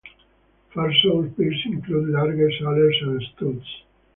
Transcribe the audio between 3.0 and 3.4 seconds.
and